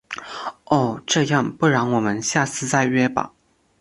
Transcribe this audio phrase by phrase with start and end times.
[0.65, 0.99] 哦……
[1.05, 3.31] 这样，不然我们下次再约吧。